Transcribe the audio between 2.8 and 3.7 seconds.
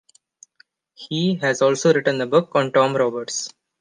Roberts.